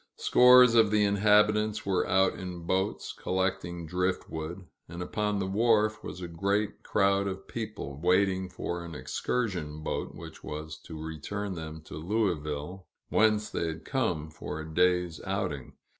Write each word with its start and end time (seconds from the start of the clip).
Scores 0.17 0.73
of 0.73 0.89
the 0.89 1.03
inhabitants 1.05 1.85
were 1.85 2.07
out 2.07 2.33
in 2.33 2.61
boats, 2.65 3.13
collecting 3.13 3.85
driftwood; 3.85 4.65
and 4.89 4.99
upon 5.03 5.37
the 5.37 5.45
wharf 5.45 6.03
was 6.03 6.21
a 6.21 6.27
great 6.27 6.81
crowd 6.81 7.27
of 7.27 7.47
people, 7.47 8.01
waiting 8.01 8.49
for 8.49 8.83
an 8.83 8.95
excursion 8.95 9.83
boat 9.83 10.15
which 10.15 10.43
was 10.43 10.75
to 10.85 10.99
return 10.99 11.53
them 11.53 11.81
to 11.81 11.97
Louisville, 11.97 12.87
whence 13.09 13.51
they 13.51 13.67
had 13.67 13.85
come 13.85 14.31
for 14.31 14.59
a 14.59 14.67
day's 14.67 15.21
outing. 15.23 15.73